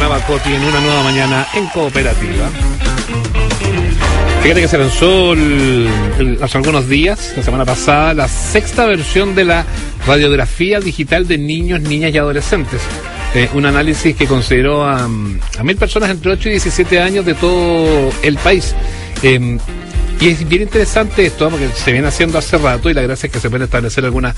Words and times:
sonaba 0.00 0.24
Coti 0.24 0.54
en 0.54 0.62
una 0.62 0.80
nueva 0.80 1.02
mañana 1.02 1.46
en 1.52 1.66
cooperativa. 1.66 2.48
Fíjate 4.42 4.62
que 4.62 4.68
se 4.68 4.78
lanzó 4.78 5.34
hace 6.42 6.56
algunos 6.56 6.88
días, 6.88 7.34
la 7.36 7.42
semana 7.42 7.66
pasada, 7.66 8.14
la 8.14 8.26
sexta 8.26 8.86
versión 8.86 9.34
de 9.34 9.44
la 9.44 9.66
radiografía 10.06 10.80
digital 10.80 11.28
de 11.28 11.36
niños, 11.36 11.82
niñas 11.82 12.14
y 12.14 12.18
adolescentes. 12.18 12.80
Eh, 13.34 13.50
un 13.52 13.66
análisis 13.66 14.16
que 14.16 14.26
consideró 14.26 14.86
a, 14.86 15.04
a, 15.04 15.62
mil 15.64 15.76
personas 15.76 16.08
entre 16.08 16.32
8 16.32 16.48
y 16.48 16.52
17 16.52 16.98
años 16.98 17.26
de 17.26 17.34
todo 17.34 18.10
el 18.22 18.38
país. 18.38 18.74
Eh, 19.22 19.58
y 20.20 20.28
es 20.28 20.46
bien 20.46 20.62
interesante 20.62 21.24
esto, 21.24 21.48
porque 21.48 21.68
se 21.68 21.92
viene 21.92 22.08
haciendo 22.08 22.36
hace 22.36 22.58
rato 22.58 22.90
y 22.90 22.94
la 22.94 23.00
gracia 23.00 23.26
es 23.26 23.32
que 23.32 23.40
se 23.40 23.48
pueden 23.48 23.64
establecer 23.64 24.04
algunas, 24.04 24.34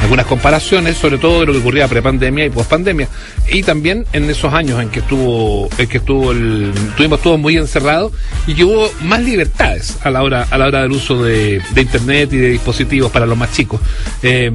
algunas 0.00 0.24
comparaciones, 0.24 0.96
sobre 0.96 1.18
todo 1.18 1.40
de 1.40 1.46
lo 1.46 1.52
que 1.52 1.58
ocurría 1.58 1.86
pre-pandemia 1.86 2.46
y 2.46 2.50
post-pandemia. 2.50 3.08
Y 3.50 3.62
también 3.62 4.06
en 4.14 4.30
esos 4.30 4.54
años 4.54 4.80
en 4.80 4.88
que 4.88 5.00
estuvo, 5.00 5.68
en 5.76 5.86
que 5.86 5.98
estuvo 5.98 6.32
el, 6.32 6.72
tuvimos 6.96 7.20
todo 7.20 7.36
muy 7.36 7.58
encerrado 7.58 8.10
y 8.46 8.54
que 8.54 8.64
hubo 8.64 8.90
más 9.02 9.20
libertades 9.20 9.98
a 10.02 10.10
la 10.10 10.22
hora, 10.22 10.46
a 10.50 10.56
la 10.56 10.66
hora 10.66 10.82
del 10.82 10.92
uso 10.92 11.22
de, 11.22 11.60
de 11.72 11.82
internet 11.82 12.32
y 12.32 12.38
de 12.38 12.50
dispositivos 12.50 13.12
para 13.12 13.26
los 13.26 13.36
más 13.36 13.52
chicos. 13.52 13.80
Eh, 14.22 14.50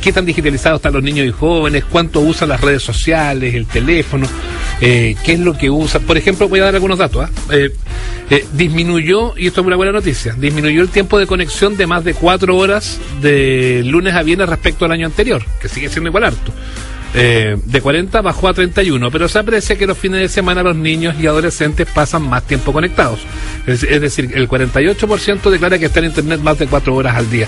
qué 0.00 0.12
tan 0.12 0.26
digitalizados 0.26 0.78
están 0.78 0.92
los 0.92 1.02
niños 1.02 1.26
y 1.26 1.30
jóvenes, 1.30 1.84
cuánto 1.84 2.20
usan 2.20 2.48
las 2.48 2.60
redes 2.60 2.82
sociales, 2.82 3.54
el 3.54 3.66
teléfono, 3.66 4.26
eh, 4.80 5.16
qué 5.24 5.32
es 5.32 5.40
lo 5.40 5.56
que 5.56 5.70
usan. 5.70 6.02
Por 6.02 6.16
ejemplo, 6.16 6.48
voy 6.48 6.60
a 6.60 6.64
dar 6.64 6.74
algunos 6.74 6.98
datos. 6.98 7.24
¿ah? 7.24 7.30
Eh, 7.52 7.70
eh, 8.30 8.46
disminuyó, 8.54 9.34
y 9.36 9.46
esto 9.46 9.60
es 9.60 9.66
una 9.66 9.76
buena 9.76 9.92
noticia, 9.92 10.34
disminuyó 10.38 10.80
el 10.80 10.88
tiempo 10.88 11.18
de 11.18 11.26
conexión 11.26 11.76
de 11.76 11.86
más 11.86 12.04
de 12.04 12.14
cuatro 12.14 12.56
horas 12.56 12.98
de 13.20 13.82
lunes 13.84 14.14
a 14.14 14.22
viernes 14.22 14.48
respecto 14.48 14.86
al 14.86 14.92
año 14.92 15.06
anterior, 15.06 15.44
que 15.60 15.68
sigue 15.68 15.88
siendo 15.88 16.08
igual 16.08 16.24
harto. 16.24 16.52
Eh, 17.16 17.56
de 17.64 17.80
40 17.80 18.22
bajó 18.22 18.48
a 18.48 18.54
31, 18.54 19.08
pero 19.12 19.28
se 19.28 19.38
aprecia 19.38 19.76
que 19.76 19.86
los 19.86 19.96
fines 19.96 20.20
de 20.20 20.28
semana 20.28 20.64
los 20.64 20.74
niños 20.74 21.14
y 21.20 21.28
adolescentes 21.28 21.86
pasan 21.86 22.22
más 22.22 22.42
tiempo 22.42 22.72
conectados. 22.72 23.20
Es, 23.66 23.84
es 23.84 24.00
decir, 24.00 24.32
el 24.34 24.48
48% 24.48 25.48
declara 25.48 25.78
que 25.78 25.86
está 25.86 26.00
en 26.00 26.06
Internet 26.06 26.40
más 26.40 26.58
de 26.58 26.66
cuatro 26.66 26.94
horas 26.94 27.16
al 27.16 27.30
día. 27.30 27.46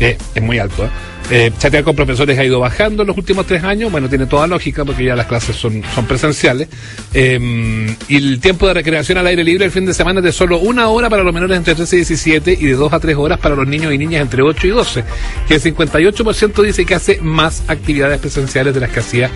Es 0.00 0.42
muy 0.42 0.58
alto. 0.58 0.84
¿eh? 0.84 0.88
Eh, 1.32 1.52
chatear 1.58 1.84
con 1.84 1.94
profesores 1.94 2.36
ha 2.38 2.44
ido 2.44 2.58
bajando 2.58 3.02
en 3.02 3.08
los 3.08 3.16
últimos 3.16 3.46
tres 3.46 3.62
años. 3.62 3.92
Bueno, 3.92 4.08
tiene 4.08 4.26
toda 4.26 4.46
lógica 4.46 4.84
porque 4.84 5.04
ya 5.04 5.14
las 5.14 5.26
clases 5.26 5.54
son, 5.54 5.82
son 5.94 6.06
presenciales. 6.06 6.68
Eh, 7.12 7.94
y 8.08 8.16
el 8.16 8.40
tiempo 8.40 8.66
de 8.66 8.74
recreación 8.74 9.18
al 9.18 9.26
aire 9.26 9.44
libre 9.44 9.66
el 9.66 9.70
fin 9.70 9.86
de 9.86 9.94
semana 9.94 10.20
es 10.20 10.24
de 10.24 10.32
solo 10.32 10.58
una 10.58 10.88
hora 10.88 11.10
para 11.10 11.22
los 11.22 11.32
menores 11.32 11.56
entre 11.56 11.74
13 11.74 11.96
y 11.96 11.98
17 11.98 12.52
y 12.60 12.66
de 12.66 12.74
dos 12.74 12.92
a 12.92 12.98
tres 12.98 13.16
horas 13.16 13.38
para 13.38 13.54
los 13.54 13.68
niños 13.68 13.92
y 13.92 13.98
niñas 13.98 14.22
entre 14.22 14.42
8 14.42 14.66
y 14.66 14.70
12. 14.70 15.04
Que 15.46 15.54
el 15.54 15.62
58% 15.62 16.62
dice 16.62 16.84
que 16.84 16.94
hace 16.94 17.20
más 17.20 17.62
actividades 17.68 18.18
presenciales 18.18 18.74
de 18.74 18.80
las 18.80 18.90
que 18.90 19.00
hacía 19.00 19.30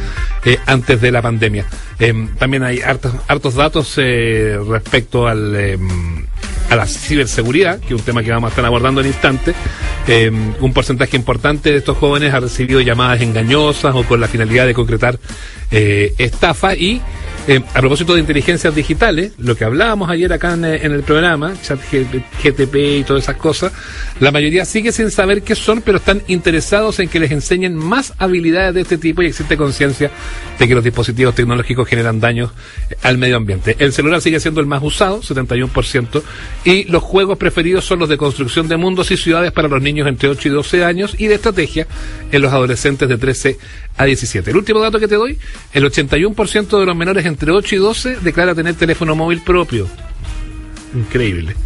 eh, 0.44 0.58
antes 0.66 1.00
de 1.00 1.12
la 1.12 1.22
pandemia. 1.22 1.66
También 2.38 2.64
hay 2.64 2.80
hartos, 2.80 3.12
hartos 3.28 3.54
datos 3.54 3.96
respecto 3.96 5.28
al 5.28 5.54
em, 5.54 6.26
a 6.74 6.76
la 6.76 6.86
ciberseguridad, 6.86 7.78
que 7.80 7.94
es 7.94 8.00
un 8.00 8.02
tema 8.02 8.22
que 8.22 8.30
vamos 8.30 8.48
a 8.48 8.50
estar 8.50 8.64
abordando 8.64 9.00
en 9.00 9.06
instantes. 9.06 9.54
Eh, 10.06 10.30
un 10.60 10.72
porcentaje 10.72 11.16
importante 11.16 11.70
de 11.70 11.78
estos 11.78 11.96
jóvenes 11.96 12.34
ha 12.34 12.40
recibido 12.40 12.80
llamadas 12.80 13.22
engañosas 13.22 13.94
o 13.94 14.04
con 14.04 14.20
la 14.20 14.28
finalidad 14.28 14.66
de 14.66 14.74
concretar 14.74 15.18
eh, 15.70 16.14
estafa 16.18 16.74
y 16.74 17.00
eh, 17.46 17.62
a 17.74 17.80
propósito 17.80 18.14
de 18.14 18.20
inteligencias 18.20 18.74
digitales, 18.74 19.32
lo 19.38 19.56
que 19.56 19.64
hablábamos 19.64 20.08
ayer 20.10 20.32
acá 20.32 20.54
en, 20.54 20.64
en 20.64 20.92
el 20.92 21.02
programa, 21.02 21.54
chat 21.62 21.78
GTP 22.42 22.74
y 23.00 23.04
todas 23.04 23.24
esas 23.24 23.36
cosas, 23.36 23.72
la 24.20 24.30
mayoría 24.30 24.64
sigue 24.64 24.92
sin 24.92 25.10
saber 25.10 25.42
qué 25.42 25.54
son, 25.54 25.82
pero 25.82 25.98
están 25.98 26.22
interesados 26.26 27.00
en 27.00 27.08
que 27.08 27.20
les 27.20 27.30
enseñen 27.30 27.76
más 27.76 28.14
habilidades 28.18 28.74
de 28.74 28.80
este 28.80 28.98
tipo 28.98 29.22
y 29.22 29.26
existe 29.26 29.56
conciencia 29.56 30.10
de 30.58 30.68
que 30.68 30.74
los 30.74 30.84
dispositivos 30.84 31.34
tecnológicos 31.34 31.88
generan 31.88 32.20
daños 32.20 32.50
al 33.02 33.18
medio 33.18 33.36
ambiente. 33.36 33.76
El 33.78 33.92
celular 33.92 34.20
sigue 34.20 34.40
siendo 34.40 34.60
el 34.60 34.66
más 34.66 34.82
usado, 34.82 35.20
71%, 35.20 36.22
y 36.64 36.84
los 36.84 37.02
juegos 37.02 37.38
preferidos 37.38 37.84
son 37.84 37.98
los 37.98 38.08
de 38.08 38.16
construcción 38.16 38.68
de 38.68 38.76
mundos 38.76 39.10
y 39.10 39.16
ciudades 39.16 39.52
para 39.52 39.68
los 39.68 39.82
niños 39.82 40.08
entre 40.08 40.28
8 40.28 40.48
y 40.48 40.50
12 40.50 40.84
años 40.84 41.14
y 41.18 41.26
de 41.26 41.34
estrategia 41.34 41.86
en 42.32 42.42
los 42.42 42.52
adolescentes 42.52 43.08
de 43.08 43.18
13 43.18 43.58
a 43.96 44.04
17. 44.04 44.50
El 44.50 44.56
último 44.56 44.80
dato 44.80 44.98
que 44.98 45.08
te 45.08 45.14
doy, 45.14 45.38
el 45.72 45.84
81% 45.84 46.78
de 46.80 46.86
los 46.86 46.96
menores 46.96 47.24
entre 47.34 47.50
8 47.50 47.74
y 47.74 47.78
12 47.78 48.16
declara 48.20 48.54
tener 48.54 48.76
teléfono 48.76 49.16
móvil 49.16 49.40
propio. 49.40 49.88
Increíble. 50.94 51.56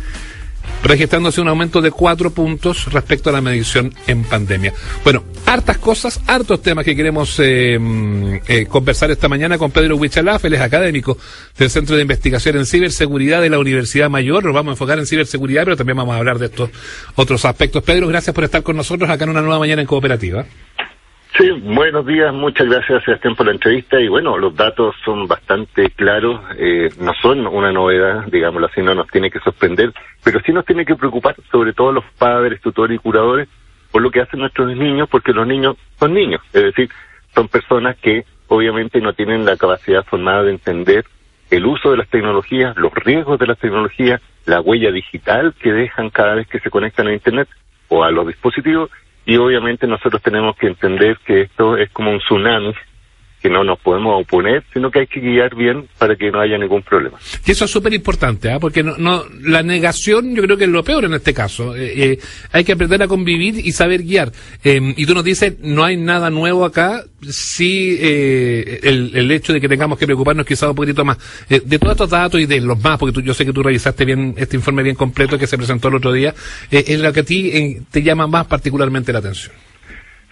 Registrándose 0.83 1.43
un 1.43 1.49
aumento 1.49 1.83
de 1.83 1.91
4 1.91 2.31
puntos 2.31 2.91
respecto 2.91 3.29
a 3.29 3.35
la 3.35 3.43
medición 3.43 3.93
en 4.07 4.25
pandemia. 4.25 4.73
Bueno, 5.05 5.25
hartas 5.45 5.77
cosas, 5.77 6.23
hartos 6.27 6.63
temas 6.63 6.87
que 6.87 6.97
queremos 6.97 7.39
eh, 7.41 7.79
eh, 8.49 8.65
conversar 8.65 9.11
esta 9.11 9.29
mañana 9.29 9.59
con 9.59 9.71
Pedro 9.71 9.97
Huichalaf, 9.97 10.43
él 10.47 10.55
es 10.55 10.63
académico 10.63 11.19
del 11.59 11.69
Centro 11.69 11.97
de 11.97 12.01
Investigación 12.01 12.57
en 12.57 12.65
Ciberseguridad 12.65 13.43
de 13.43 13.51
la 13.51 13.59
Universidad 13.59 14.09
Mayor. 14.09 14.43
Nos 14.43 14.55
vamos 14.55 14.71
a 14.71 14.73
enfocar 14.73 14.99
en 14.99 15.07
ciberseguridad, 15.07 15.65
pero 15.65 15.77
también 15.77 15.99
vamos 15.99 16.15
a 16.15 16.19
hablar 16.19 16.39
de 16.39 16.47
estos 16.47 16.71
otros 17.15 17.45
aspectos. 17.45 17.83
Pedro, 17.83 18.09
gracias 18.09 18.35
por 18.35 18.45
estar 18.45 18.63
con 18.63 18.75
nosotros 18.75 19.11
acá 19.11 19.25
en 19.25 19.31
una 19.31 19.43
nueva 19.43 19.59
mañana 19.59 19.83
en 19.83 19.87
Cooperativa. 19.87 20.47
Sí, 21.39 21.53
buenos 21.53 22.05
días, 22.05 22.35
muchas 22.35 22.67
gracias 22.67 23.05
Sebastián 23.05 23.37
por 23.37 23.47
la 23.47 23.53
entrevista. 23.53 24.01
Y 24.01 24.09
bueno, 24.09 24.37
los 24.39 24.57
datos 24.57 24.97
son 25.05 25.29
bastante 25.29 25.89
claros, 25.91 26.41
eh, 26.59 26.89
no 26.99 27.13
son 27.23 27.47
una 27.47 27.71
novedad, 27.71 28.25
digámoslo 28.27 28.67
así, 28.67 28.83
no 28.83 28.93
nos 28.93 29.07
tiene 29.07 29.31
que 29.31 29.39
sorprender, 29.39 29.93
pero 30.25 30.41
sí 30.41 30.53
nos 30.53 30.67
tiene 30.67 30.85
que 30.85 30.97
preocupar, 30.97 31.37
sobre 31.53 31.73
todo 31.73 31.93
los 31.93 32.05
padres, 32.19 32.61
tutores 32.61 32.97
y 32.97 32.99
curadores, 32.99 33.49
por 33.93 34.03
lo 34.03 34.11
que 34.11 34.21
hacen 34.21 34.41
nuestros 34.41 34.77
niños, 34.77 35.09
porque 35.09 35.33
los 35.33 35.47
niños 35.47 35.77
son 35.97 36.13
niños, 36.13 36.43
es 36.53 36.65
decir, 36.65 36.91
son 37.33 37.47
personas 37.47 37.97
que 37.99 38.25
obviamente 38.49 39.01
no 39.01 39.13
tienen 39.13 39.45
la 39.45 39.57
capacidad 39.57 40.05
formada 40.07 40.43
de 40.43 40.51
entender 40.51 41.05
el 41.53 41.67
uso 41.67 41.93
de 41.93 41.99
las 41.99 42.09
tecnologías, 42.09 42.77
los 42.77 42.93
riesgos 42.93 43.39
de 43.39 43.47
las 43.47 43.59
tecnologías, 43.61 44.21
la 44.45 44.61
huella 44.61 44.91
digital 44.91 45.55
que 45.63 45.73
dejan 45.73 46.11
cada 46.11 46.35
vez 46.35 46.49
que 46.49 46.59
se 46.59 46.69
conectan 46.69 47.07
a 47.07 47.13
Internet 47.13 47.49
o 47.87 48.03
a 48.03 48.11
los 48.11 48.27
dispositivos 48.27 48.91
y 49.29 49.37
obviamente 49.37 49.87
nosotros 49.87 50.23
tenemos 50.23 50.57
que 50.57 50.69
entender 50.69 51.19
que 51.19 51.43
esto 51.43 51.77
es 51.77 51.91
como 51.91 52.11
un 52.11 52.19
tsunami 52.19 52.73
que 53.41 53.49
no 53.49 53.65
nos 53.65 53.79
podemos 53.79 54.23
oponer, 54.23 54.65
sino 54.73 54.91
que 54.91 55.01
hay 55.01 55.07
que 55.07 55.21
guiar 55.21 55.55
bien 55.55 55.89
para 55.99 56.17
que 56.17 56.31
no 56.31 56.41
haya 56.41 56.59
ningún 56.59 56.83
problema. 56.83 57.19
Y 57.47 57.53
eso 57.53 57.65
es 57.65 57.71
súper 57.71 57.95
importante, 57.95 58.51
¿eh? 58.51 58.59
porque 58.61 58.83
no, 58.83 58.97
no, 58.99 59.25
la 59.43 59.63
negación 59.63 60.35
yo 60.35 60.43
creo 60.43 60.57
que 60.57 60.65
es 60.65 60.71
lo 60.71 60.83
peor 60.83 61.05
en 61.05 61.15
este 61.15 61.33
caso. 61.33 61.77
Eh, 61.77 61.93
eh, 61.97 62.19
hay 62.53 62.65
que 62.65 62.73
aprender 62.73 63.03
a 63.03 63.09
convivir 63.09 63.65
y 63.65 63.73
saber 63.73 64.03
guiar. 64.03 64.33
Eh, 64.65 64.95
y 64.97 65.07
tú 65.07 65.15
nos 65.15 65.25
dices, 65.25 65.55
no 65.61 65.85
hay 65.85 65.97
nada 65.97 66.31
nuevo 66.31 66.65
acá, 66.65 67.05
sí 67.23 67.97
eh, 68.01 68.81
el, 68.83 69.13
el, 69.15 69.31
hecho 69.31 69.53
de 69.53 69.61
que 69.61 69.69
tengamos 69.69 69.99
que 69.99 70.07
preocuparnos 70.07 70.47
quizás 70.47 70.69
un 70.69 70.75
poquitito 70.75 71.05
más. 71.05 71.19
De 71.49 71.79
todos 71.79 71.93
estos 71.93 72.11
datos 72.11 72.41
y 72.41 72.47
de 72.47 72.61
los 72.61 72.83
más, 72.83 72.99
porque 72.99 73.13
tú, 73.13 73.21
yo 73.21 73.35
sé 73.35 73.45
que 73.45 73.53
tú 73.53 73.63
revisaste 73.63 74.05
bien 74.05 74.35
este 74.37 74.57
informe 74.57 74.83
bien 74.83 74.97
completo 74.97 75.39
que 75.39 75.47
se 75.47 75.57
presentó 75.57 75.89
el 75.89 75.97
otro 75.97 76.13
día, 76.13 76.35
es 76.71 77.01
lo 77.01 77.13
que 77.13 77.21
a 77.21 77.25
ti 77.25 77.79
te 77.91 78.03
llama 78.03 78.27
más 78.27 78.47
particularmente 78.47 79.13
la 79.13 79.21
atención. 79.21 79.53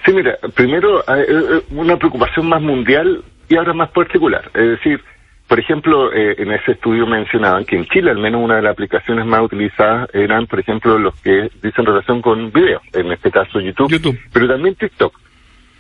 Sí, 0.07 0.13
mira, 0.13 0.39
primero 0.55 1.01
eh, 1.01 1.63
una 1.71 1.97
preocupación 1.97 2.49
más 2.49 2.63
mundial 2.63 3.25
y 3.49 3.57
ahora 3.57 3.73
más 3.75 3.91
particular. 3.91 4.49
Es 4.55 4.71
decir, 4.71 5.03
por 5.49 5.59
ejemplo, 5.59 6.13
eh, 6.13 6.37
en 6.39 6.53
ese 6.53 6.73
estudio 6.73 7.09
mencionaban 7.09 7.65
que 7.65 7.75
en 7.75 7.87
Chile 7.87 8.13
al 8.13 8.19
menos 8.19 8.41
una 8.41 8.55
de 8.55 8.63
las 8.63 8.73
aplicaciones 8.73 9.27
más 9.27 9.43
utilizadas 9.43 10.09
eran, 10.15 10.47
por 10.47 10.61
ejemplo, 10.61 10.97
los 10.97 11.21
que 11.23 11.51
dicen 11.61 11.85
relación 11.85 12.23
con 12.23 12.53
video, 12.53 12.81
en 12.93 13.11
este 13.11 13.33
caso 13.33 13.59
YouTube, 13.59 13.91
YouTube. 13.91 14.19
pero 14.33 14.47
también 14.47 14.77
TikTok. 14.77 15.13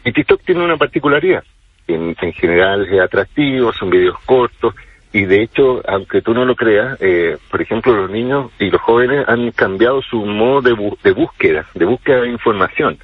Y 0.04 0.12
TikTok 0.12 0.42
tiene 0.44 0.64
una 0.64 0.76
particularidad. 0.76 1.44
En, 1.86 2.16
en 2.20 2.32
general 2.32 2.84
es 2.92 3.00
atractivo, 3.00 3.72
son 3.72 3.90
videos 3.90 4.18
cortos, 4.26 4.74
y 5.12 5.24
de 5.24 5.40
hecho, 5.40 5.82
aunque 5.88 6.20
tú 6.20 6.34
no 6.34 6.44
lo 6.44 6.56
creas, 6.56 6.98
eh, 7.00 7.38
por 7.48 7.62
ejemplo, 7.62 7.94
los 7.94 8.10
niños 8.10 8.50
y 8.58 8.70
los 8.70 8.80
jóvenes 8.80 9.24
han 9.28 9.52
cambiado 9.52 10.02
su 10.02 10.26
modo 10.26 10.62
de, 10.62 10.72
bu 10.72 10.98
de 11.04 11.12
búsqueda, 11.12 11.64
de 11.74 11.84
búsqueda 11.84 12.22
de 12.22 12.30
información 12.30 12.98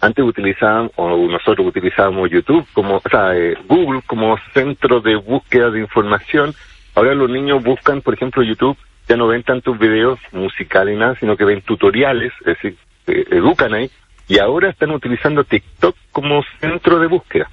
antes 0.00 0.24
utilizaban, 0.24 0.90
o 0.96 1.16
nosotros 1.28 1.66
utilizábamos 1.66 2.30
YouTube, 2.30 2.66
como, 2.72 2.96
o 2.96 3.02
sea, 3.10 3.36
eh, 3.36 3.56
Google 3.68 4.02
como 4.06 4.36
centro 4.52 5.00
de 5.00 5.16
búsqueda 5.16 5.70
de 5.70 5.80
información. 5.80 6.54
Ahora 6.94 7.14
los 7.14 7.30
niños 7.30 7.62
buscan, 7.62 8.02
por 8.02 8.14
ejemplo, 8.14 8.42
YouTube, 8.42 8.76
ya 9.08 9.16
no 9.16 9.26
ven 9.26 9.42
tantos 9.42 9.78
videos 9.78 10.18
musicales 10.32 10.94
y 10.94 10.98
nada, 10.98 11.14
sino 11.18 11.36
que 11.36 11.44
ven 11.44 11.62
tutoriales, 11.62 12.32
es 12.40 12.46
decir, 12.46 12.76
educan 13.06 13.74
ahí, 13.74 13.90
y 14.28 14.38
ahora 14.38 14.70
están 14.70 14.90
utilizando 14.90 15.44
TikTok 15.44 15.96
como 16.12 16.42
centro 16.60 16.98
de 16.98 17.06
búsqueda. 17.06 17.48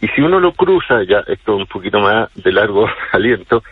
Y 0.00 0.08
si 0.08 0.20
uno 0.20 0.40
lo 0.40 0.52
cruza, 0.52 1.02
ya 1.02 1.24
esto 1.26 1.56
un 1.56 1.66
poquito 1.66 2.00
más 2.00 2.32
de 2.34 2.52
largo 2.52 2.88
aliento, 3.12 3.62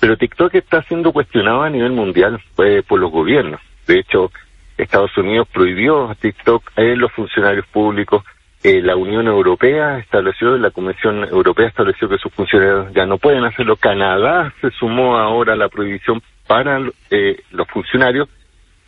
pero 0.00 0.16
TikTok 0.16 0.54
está 0.54 0.82
siendo 0.82 1.12
cuestionado 1.12 1.62
a 1.62 1.70
nivel 1.70 1.92
mundial 1.92 2.40
pues, 2.54 2.84
por 2.84 3.00
los 3.00 3.10
gobiernos. 3.10 3.60
De 3.86 3.98
hecho, 4.00 4.30
Estados 4.76 5.16
Unidos 5.16 5.48
prohibió 5.52 6.10
a 6.10 6.14
TikTok 6.14 6.70
en 6.76 6.98
los 6.98 7.12
funcionarios 7.12 7.66
públicos. 7.66 8.24
Eh, 8.62 8.80
la 8.82 8.96
Unión 8.96 9.26
Europea 9.26 9.98
estableció, 9.98 10.56
la 10.58 10.70
Comisión 10.70 11.24
Europea 11.24 11.68
estableció 11.68 12.08
que 12.08 12.18
sus 12.18 12.32
funcionarios 12.32 12.92
ya 12.94 13.06
no 13.06 13.18
pueden 13.18 13.44
hacerlo. 13.44 13.76
Canadá 13.76 14.52
se 14.60 14.70
sumó 14.72 15.16
ahora 15.16 15.52
a 15.52 15.56
la 15.56 15.68
prohibición 15.68 16.22
para 16.46 16.80
eh, 17.10 17.42
los 17.50 17.68
funcionarios, 17.68 18.28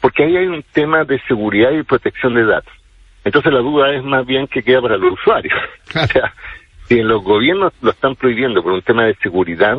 porque 0.00 0.24
ahí 0.24 0.36
hay 0.36 0.46
un 0.46 0.64
tema 0.72 1.04
de 1.04 1.20
seguridad 1.28 1.70
y 1.70 1.82
protección 1.82 2.34
de 2.34 2.44
datos. 2.44 2.72
Entonces 3.24 3.52
la 3.52 3.60
duda 3.60 3.92
es 3.94 4.02
más 4.02 4.24
bien 4.26 4.46
que 4.46 4.62
queda 4.62 4.80
para 4.80 4.96
los 4.96 5.12
usuarios. 5.12 5.54
o 5.94 6.06
sea, 6.06 6.34
si 6.84 6.98
en 6.98 7.08
los 7.08 7.22
gobiernos 7.22 7.72
lo 7.82 7.90
están 7.90 8.16
prohibiendo 8.16 8.62
por 8.62 8.72
un 8.72 8.82
tema 8.82 9.04
de 9.04 9.14
seguridad, 9.16 9.78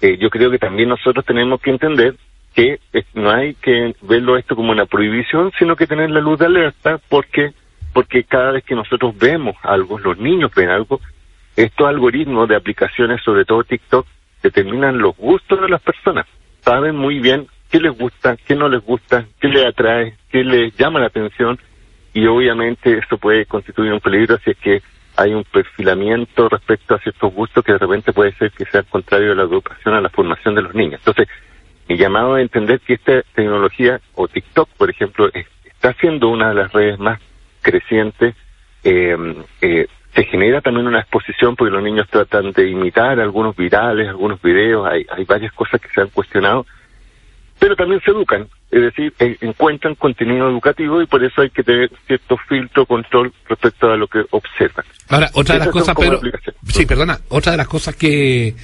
eh, 0.00 0.16
yo 0.18 0.30
creo 0.30 0.50
que 0.50 0.58
también 0.58 0.88
nosotros 0.88 1.24
tenemos 1.24 1.60
que 1.60 1.70
entender 1.70 2.14
que 2.54 2.78
no 3.14 3.30
hay 3.30 3.54
que 3.54 3.94
verlo 4.02 4.36
esto 4.36 4.54
como 4.54 4.72
una 4.72 4.86
prohibición, 4.86 5.52
sino 5.58 5.76
que 5.76 5.86
tener 5.86 6.10
la 6.10 6.20
luz 6.20 6.38
de 6.38 6.46
alerta, 6.46 6.98
porque 7.08 7.52
porque 7.92 8.24
cada 8.24 8.50
vez 8.50 8.64
que 8.64 8.74
nosotros 8.74 9.16
vemos 9.16 9.54
algo, 9.62 9.98
los 10.00 10.18
niños 10.18 10.52
ven 10.54 10.68
algo, 10.68 11.00
estos 11.54 11.86
algoritmos 11.86 12.48
de 12.48 12.56
aplicaciones, 12.56 13.22
sobre 13.22 13.44
todo 13.44 13.62
TikTok, 13.62 14.04
determinan 14.42 14.98
los 14.98 15.16
gustos 15.16 15.60
de 15.60 15.68
las 15.68 15.80
personas. 15.80 16.26
Saben 16.60 16.96
muy 16.96 17.20
bien 17.20 17.46
qué 17.70 17.78
les 17.78 17.96
gusta, 17.96 18.36
qué 18.36 18.56
no 18.56 18.68
les 18.68 18.82
gusta, 18.84 19.26
qué 19.40 19.46
les 19.46 19.64
atrae, 19.64 20.16
qué 20.28 20.42
les 20.42 20.76
llama 20.76 20.98
la 20.98 21.06
atención, 21.06 21.56
y 22.12 22.26
obviamente 22.26 22.98
eso 22.98 23.16
puede 23.16 23.46
constituir 23.46 23.92
un 23.92 24.00
peligro 24.00 24.38
si 24.38 24.50
es 24.50 24.56
que 24.58 24.82
hay 25.16 25.32
un 25.32 25.44
perfilamiento 25.44 26.48
respecto 26.48 26.96
a 26.96 26.98
ciertos 26.98 27.32
gustos 27.32 27.64
que 27.64 27.72
de 27.72 27.78
repente 27.78 28.12
puede 28.12 28.32
ser 28.32 28.50
que 28.50 28.64
sea 28.64 28.82
contrario 28.82 29.32
a 29.32 29.34
la 29.36 29.44
educación, 29.44 29.94
a 29.94 30.00
la 30.00 30.08
formación 30.08 30.56
de 30.56 30.62
los 30.62 30.74
niños. 30.74 31.00
Entonces, 31.00 31.28
mi 31.88 31.96
llamado 31.96 32.34
a 32.34 32.40
entender 32.40 32.80
que 32.80 32.94
esta 32.94 33.22
tecnología, 33.34 34.00
o 34.14 34.28
TikTok, 34.28 34.68
por 34.76 34.90
ejemplo, 34.90 35.28
está 35.64 35.92
siendo 35.94 36.28
una 36.28 36.48
de 36.50 36.54
las 36.54 36.72
redes 36.72 36.98
más 36.98 37.20
crecientes, 37.60 38.34
eh, 38.82 39.16
eh, 39.60 39.86
se 40.14 40.24
genera 40.24 40.60
también 40.60 40.86
una 40.86 41.00
exposición 41.00 41.56
porque 41.56 41.72
los 41.72 41.82
niños 41.82 42.08
tratan 42.08 42.52
de 42.52 42.68
imitar 42.68 43.18
algunos 43.18 43.56
virales, 43.56 44.08
algunos 44.08 44.40
videos, 44.40 44.86
hay, 44.86 45.04
hay 45.10 45.24
varias 45.24 45.52
cosas 45.52 45.80
que 45.80 45.88
se 45.88 46.00
han 46.00 46.08
cuestionado, 46.08 46.66
pero 47.58 47.74
también 47.74 48.00
se 48.04 48.10
educan, 48.10 48.48
es 48.70 48.82
decir, 48.82 49.12
encuentran 49.40 49.94
contenido 49.94 50.48
educativo 50.48 51.02
y 51.02 51.06
por 51.06 51.24
eso 51.24 51.42
hay 51.42 51.50
que 51.50 51.62
tener 51.62 51.90
cierto 52.06 52.36
filtro, 52.48 52.86
control 52.86 53.32
respecto 53.48 53.90
a 53.90 53.96
lo 53.96 54.06
que 54.06 54.24
observan. 54.30 54.84
Ahora, 55.08 55.30
otra 55.34 55.54
de 55.54 55.58
las 55.60 55.68
cosas, 55.68 55.94
pero... 55.98 56.20
Sí, 56.68 56.86
perdona, 56.86 57.18
otra 57.28 57.52
de 57.52 57.58
las 57.58 57.68
cosas 57.68 57.96
que 57.96 58.54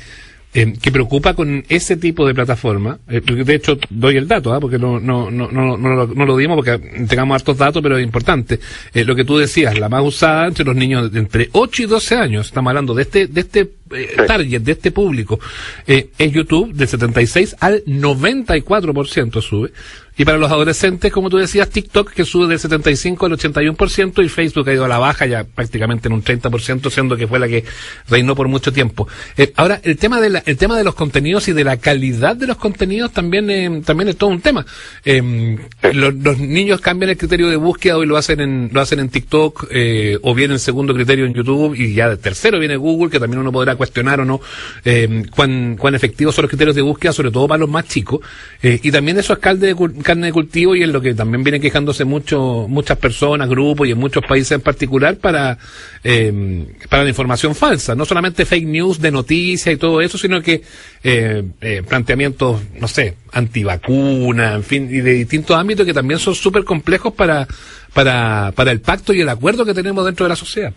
eh, 0.53 0.75
que 0.83 0.91
preocupa 0.91 1.35
con 1.35 1.65
ese 1.69 1.97
tipo 1.97 2.27
de 2.27 2.35
plataforma, 2.35 2.99
eh, 3.09 3.21
de 3.21 3.55
hecho 3.55 3.79
doy 3.89 4.17
el 4.17 4.27
dato, 4.27 4.53
¿ah? 4.53 4.59
porque 4.59 4.79
no, 4.79 4.99
no, 4.99 5.31
no, 5.31 5.49
no, 5.51 5.77
no, 5.77 6.07
no, 6.07 6.27
lo 6.27 6.37
dimos 6.37 6.57
porque 6.57 6.77
tengamos 7.07 7.37
hartos 7.37 7.57
datos, 7.57 7.81
pero 7.81 7.97
es 7.97 8.05
importante. 8.05 8.59
Eh, 8.93 9.05
lo 9.05 9.15
que 9.15 9.25
tú 9.25 9.39
decías, 9.39 9.79
la 9.79 9.89
más 9.89 10.03
usada 10.03 10.49
entre 10.49 10.65
los 10.65 10.75
niños 10.75 11.13
de 11.13 11.21
entre 11.21 11.49
8 11.53 11.83
y 11.85 11.87
12 11.87 12.17
años, 12.17 12.47
estamos 12.47 12.71
hablando 12.71 12.95
de 12.95 13.03
este, 13.03 13.27
de 13.29 13.41
este 13.43 13.71
eh, 13.93 14.17
target, 14.27 14.63
de 14.63 14.73
este 14.73 14.91
público, 14.91 15.39
es 15.87 16.33
YouTube, 16.33 16.73
del 16.73 16.89
76 16.89 17.57
al 17.61 17.85
94% 17.85 19.41
sube. 19.41 19.71
Y 20.21 20.25
para 20.27 20.37
los 20.37 20.53
adolescentes, 20.53 21.11
como 21.11 21.31
tú 21.31 21.39
decías, 21.39 21.71
TikTok 21.71 22.11
que 22.11 22.27
sube 22.27 22.47
del 22.47 22.59
75 22.59 23.25
al 23.25 23.33
81% 23.33 24.23
y 24.23 24.29
Facebook 24.29 24.69
ha 24.69 24.75
ido 24.75 24.85
a 24.85 24.89
la 24.89 24.99
baja 24.99 25.25
ya 25.25 25.45
prácticamente 25.45 26.09
en 26.09 26.13
un 26.13 26.23
30%, 26.23 26.91
siendo 26.91 27.17
que 27.17 27.27
fue 27.27 27.39
la 27.39 27.49
que 27.49 27.65
reinó 28.07 28.37
por 28.37 28.47
mucho 28.47 28.71
tiempo. 28.71 29.09
Eh, 29.39 29.55
ahora, 29.57 29.81
el 29.83 29.97
tema, 29.97 30.21
de 30.21 30.29
la, 30.29 30.43
el 30.45 30.59
tema 30.59 30.77
de 30.77 30.85
los 30.85 30.95
contenidos 30.95 31.49
y 31.49 31.55
de 31.55 31.65
la 31.65 31.79
calidad 31.79 32.37
de 32.37 32.49
los 32.49 32.59
contenidos 32.59 33.15
también, 33.15 33.49
eh, 33.49 33.81
también 33.83 34.11
es 34.11 34.19
todo 34.19 34.29
un 34.29 34.43
tema. 34.43 34.67
Eh, 35.07 35.57
los, 35.95 36.39
niños 36.39 36.83
cambian 36.83 37.09
el 37.09 37.17
criterio 37.17 37.49
de 37.49 37.57
búsqueda 37.57 37.97
y 37.97 38.05
lo 38.05 38.19
hacen 38.19 38.41
en, 38.41 38.69
lo 38.75 38.83
hacen 38.83 39.01
en 39.01 39.09
TikTok 39.09 39.69
eh, 39.71 40.19
o 40.21 40.35
bien 40.35 40.51
en 40.51 40.59
segundo 40.59 40.93
criterio 40.93 41.25
en 41.25 41.33
YouTube 41.33 41.75
y 41.75 41.95
ya 41.95 42.11
de 42.11 42.19
tercero 42.19 42.59
viene 42.59 42.77
Google, 42.77 43.09
que 43.09 43.21
también 43.21 43.41
uno 43.41 43.53
podrá 43.53 43.75
cuestionar 43.75 44.21
o 44.21 44.27
no 44.27 44.43
cuán, 45.35 45.79
cuán 45.79 45.95
efectivos 45.95 46.35
son 46.35 46.43
los 46.43 46.51
criterios 46.51 46.77
de 46.77 46.83
búsqueda, 46.83 47.15
sobre 47.15 47.31
todo 47.31 47.49
para 47.49 47.61
los 47.61 47.71
más 47.71 47.87
chicos. 47.89 48.21
y 48.63 48.91
también 48.91 49.19
eso 49.19 49.33
es 49.33 49.39
calde 49.39 49.69
de 49.69 49.75
carne 50.11 50.27
de 50.27 50.33
cultivo 50.33 50.75
y 50.75 50.83
es 50.83 50.89
lo 50.89 51.01
que 51.01 51.15
también 51.15 51.45
vienen 51.45 51.63
quejándose 51.63 52.05
mucho, 52.05 52.67
muchas 52.69 52.99
personas, 52.99 53.49
grupos 53.49 53.87
y 53.87 53.93
en 53.93 53.99
muchos 53.99 54.25
países 54.27 54.51
en 54.51 54.61
particular 54.61 55.19
para, 55.19 55.57
eh, 56.03 56.67
para 56.89 57.05
la 57.05 57.11
información 57.11 57.55
falsa. 57.55 57.95
No 57.95 58.05
solamente 58.05 58.45
fake 58.45 58.67
news 58.67 59.01
de 59.01 59.13
noticias 59.13 59.73
y 59.73 59.79
todo 59.79 60.01
eso, 60.01 60.19
sino 60.19 60.43
que 60.43 60.63
eh, 61.05 61.45
eh, 61.61 61.83
planteamientos, 61.89 62.61
no 62.81 62.89
sé, 62.89 63.19
antivacuna, 63.33 64.55
en 64.55 64.65
fin, 64.65 64.89
y 64.91 65.01
de 65.01 65.13
distintos 65.13 65.57
ámbitos 65.57 65.87
que 65.87 65.95
también 65.95 66.19
son 66.19 66.35
súper 66.35 66.65
complejos 66.65 67.13
para, 67.13 67.47
para, 67.95 68.51
para 68.57 68.73
el 68.73 68.81
pacto 68.81 69.13
y 69.13 69.21
el 69.21 69.29
acuerdo 69.29 69.65
que 69.65 69.75
tenemos 69.75 70.05
dentro 70.05 70.25
de 70.25 70.31
la 70.31 70.37
sociedad. 70.37 70.73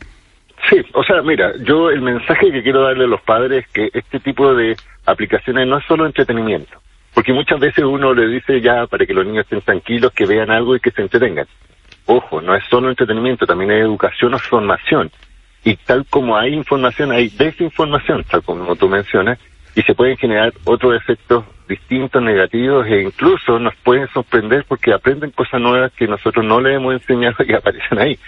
Sí, 0.69 0.77
o 0.93 1.03
sea, 1.03 1.23
mira, 1.23 1.53
yo 1.65 1.89
el 1.89 2.01
mensaje 2.01 2.51
que 2.51 2.61
quiero 2.61 2.83
darle 2.83 3.05
a 3.05 3.07
los 3.07 3.21
padres 3.21 3.65
es 3.65 3.71
que 3.71 3.97
este 3.97 4.19
tipo 4.19 4.53
de 4.53 4.75
aplicaciones 5.07 5.67
no 5.67 5.79
es 5.79 5.85
solo 5.87 6.05
entretenimiento. 6.05 6.82
Porque 7.13 7.33
muchas 7.33 7.59
veces 7.59 7.83
uno 7.83 8.13
le 8.13 8.27
dice 8.27 8.59
ya 8.61 8.87
para 8.87 9.05
que 9.05 9.13
los 9.13 9.25
niños 9.25 9.43
estén 9.43 9.61
tranquilos, 9.61 10.11
que 10.13 10.25
vean 10.25 10.49
algo 10.49 10.75
y 10.75 10.79
que 10.79 10.91
se 10.91 11.01
entretengan. 11.01 11.47
Ojo, 12.05 12.41
no 12.41 12.55
es 12.55 12.63
solo 12.69 12.89
entretenimiento, 12.89 13.45
también 13.45 13.71
hay 13.71 13.79
educación 13.79 14.33
o 14.33 14.39
formación. 14.39 15.11
Y 15.63 15.75
tal 15.77 16.05
como 16.09 16.35
hay 16.37 16.53
información, 16.53 17.11
hay 17.11 17.29
desinformación, 17.29 18.23
tal 18.25 18.43
como 18.43 18.75
tú 18.75 18.89
mencionas, 18.89 19.39
y 19.75 19.81
se 19.83 19.95
pueden 19.95 20.17
generar 20.17 20.53
otros 20.65 20.95
efectos 20.95 21.45
distintos, 21.67 22.21
negativos, 22.21 22.85
e 22.87 23.03
incluso 23.03 23.57
nos 23.59 23.73
pueden 23.77 24.07
sorprender 24.09 24.65
porque 24.67 24.93
aprenden 24.93 25.31
cosas 25.31 25.61
nuevas 25.61 25.91
que 25.93 26.07
nosotros 26.07 26.43
no 26.43 26.59
les 26.59 26.75
hemos 26.75 26.93
enseñado 26.93 27.37
y 27.47 27.53
aparecen 27.55 27.99
ahí. 27.99 28.19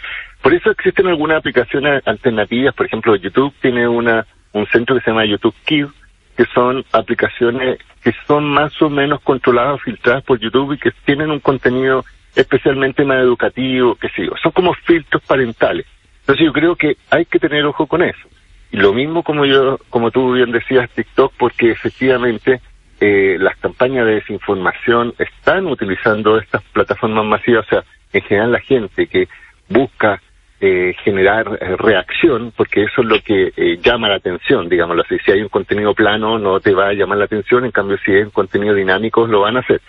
Por 0.42 0.54
eso 0.54 0.72
existen 0.72 1.08
algunas 1.08 1.40
aplicaciones 1.40 2.06
alternativas, 2.08 2.74
por 2.74 2.86
ejemplo, 2.86 3.16
YouTube 3.16 3.54
tiene 3.62 3.88
una 3.88 4.26
un 4.54 4.66
centro 4.68 4.96
que 4.96 5.02
se 5.02 5.12
llama 5.12 5.26
YouTube 5.26 5.54
Kids, 5.66 5.92
que 6.36 6.46
son 6.54 6.84
aplicaciones 6.92 7.80
que 8.04 8.14
son 8.28 8.46
más 8.46 8.80
o 8.82 8.90
menos 8.90 9.20
controladas 9.22 9.76
o 9.76 9.78
filtradas 9.80 10.24
por 10.24 10.40
YouTube 10.40 10.74
y 10.74 10.78
que 10.78 10.92
tienen 11.06 11.32
un 11.32 11.40
contenido 11.40 12.06
especialmente 12.36 13.04
más 13.04 13.18
educativo, 13.18 13.96
que 13.96 14.10
sé 14.10 14.30
Son 14.44 14.52
como 14.52 14.74
filtros 14.74 15.24
parentales. 15.24 15.88
Entonces 16.20 16.46
yo 16.46 16.54
creo 16.54 16.76
que 16.76 16.98
hay 17.10 17.26
que 17.26 17.40
tener 17.40 17.66
ojo 17.66 17.88
con 17.88 18.04
eso. 18.04 18.28
Y 18.72 18.78
lo 18.78 18.94
mismo 18.94 19.24
como 19.24 19.46
yo, 19.46 19.80
como 19.90 20.12
tú 20.12 20.34
bien 20.34 20.52
decías, 20.52 20.90
TikTok, 20.92 21.34
porque 21.38 21.72
efectivamente 21.72 22.62
eh, 23.00 23.38
las 23.40 23.58
campañas 23.58 24.06
de 24.06 24.16
desinformación 24.16 25.14
están 25.18 25.66
utilizando 25.68 26.38
estas 26.38 26.62
plataformas 26.74 27.26
masivas, 27.26 27.66
o 27.66 27.70
sea, 27.70 27.84
en 28.14 28.22
general 28.22 28.52
la 28.52 28.60
gente 28.60 29.08
que 29.08 29.28
busca 29.70 30.22
eh, 30.62 30.96
generar 31.04 31.60
eh, 31.60 31.76
reacción, 31.76 32.54
porque 32.56 32.84
eso 32.84 33.02
es 33.02 33.08
lo 33.08 33.20
que 33.20 33.52
eh, 33.58 33.78
llama 33.84 34.08
la 34.08 34.16
atención, 34.16 34.70
digámoslo 34.70 35.04
así. 35.04 35.18
Si 35.26 35.32
hay 35.32 35.42
un 35.42 35.50
contenido 35.50 35.94
plano, 35.94 36.40
no 36.40 36.62
te 36.62 36.74
va 36.74 36.88
a 36.88 36.94
llamar 36.94 37.18
la 37.18 37.26
atención, 37.26 37.66
en 37.66 37.72
cambio, 37.72 37.98
si 38.06 38.14
es 38.14 38.24
un 38.24 38.32
contenido 38.32 38.74
dinámico, 38.74 39.28
lo 39.28 39.42
van 39.42 39.58
a 39.58 39.60
hacer. 39.60 39.82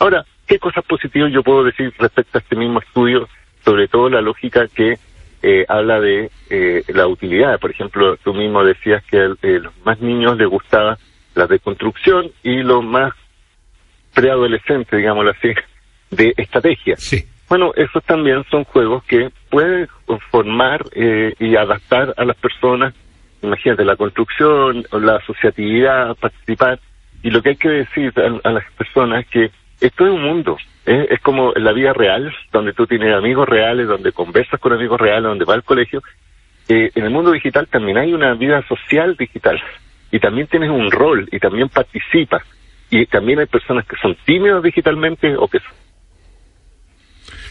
Ahora, 0.00 0.24
¿qué 0.46 0.58
cosas 0.58 0.84
positivas 0.84 1.32
yo 1.32 1.44
puedo 1.44 1.62
decir 1.62 1.92
respecto 1.98 2.36
a 2.36 2.40
este 2.40 2.56
mismo 2.56 2.80
estudio? 2.80 3.28
Sobre 3.64 3.86
todo 3.86 4.08
la 4.08 4.20
lógica 4.20 4.66
que 4.66 4.98
habla 5.68 6.00
de 6.00 6.30
la 6.88 7.06
utilidad. 7.06 7.60
Por 7.60 7.70
ejemplo, 7.70 8.16
tú 8.16 8.34
mismo 8.34 8.64
decías 8.64 9.04
que 9.04 9.20
a 9.20 9.28
los 9.28 9.76
más 9.84 10.00
niños 10.00 10.36
les 10.36 10.48
gustaba 10.48 10.98
la 11.34 11.46
reconstrucción 11.46 12.32
y 12.42 12.62
los 12.62 12.82
más 12.82 13.12
preadolescentes, 14.14 14.98
digámoslo 14.98 15.30
así, 15.30 15.52
de 16.10 16.34
estrategia. 16.36 16.96
Sí. 16.96 17.24
Bueno, 17.48 17.72
esos 17.76 18.04
también 18.04 18.44
son 18.50 18.64
juegos 18.64 19.02
que 19.04 19.30
pueden 19.50 19.88
formar 20.30 20.84
eh, 20.92 21.34
y 21.38 21.56
adaptar 21.56 22.12
a 22.18 22.24
las 22.24 22.36
personas, 22.36 22.92
imagínate, 23.40 23.84
la 23.86 23.96
construcción, 23.96 24.84
la 24.92 25.16
asociatividad, 25.16 26.14
participar. 26.16 26.78
Y 27.22 27.30
lo 27.30 27.40
que 27.40 27.50
hay 27.50 27.56
que 27.56 27.70
decir 27.70 28.12
a, 28.44 28.50
las 28.50 28.70
personas 28.72 29.24
es 29.24 29.28
que 29.28 29.50
esto 29.80 30.06
es 30.06 30.12
un 30.12 30.22
mundo, 30.22 30.58
¿eh? 30.84 31.06
es 31.10 31.20
como 31.20 31.52
la 31.54 31.72
vida 31.72 31.94
real, 31.94 32.34
donde 32.52 32.74
tú 32.74 32.86
tienes 32.86 33.14
amigos 33.14 33.48
reales, 33.48 33.88
donde 33.88 34.12
conversas 34.12 34.60
con 34.60 34.74
amigos 34.74 35.00
reales, 35.00 35.24
donde 35.24 35.44
vas 35.46 35.56
al 35.56 35.64
colegio. 35.64 36.02
Eh, 36.68 36.90
en 36.94 37.04
el 37.04 37.10
mundo 37.10 37.30
digital 37.30 37.66
también 37.68 37.96
hay 37.96 38.12
una 38.12 38.34
vida 38.34 38.62
social 38.68 39.16
digital 39.16 39.58
y 40.10 40.18
también 40.20 40.48
tienes 40.48 40.68
un 40.68 40.90
rol 40.90 41.26
y 41.32 41.38
también 41.38 41.70
participas. 41.70 42.42
Y 42.90 43.06
también 43.06 43.38
hay 43.38 43.46
personas 43.46 43.86
que 43.86 43.96
son 43.96 44.16
tímidos 44.24 44.62
digitalmente 44.62 45.34
o 45.36 45.48
que 45.48 45.60
son 45.60 45.77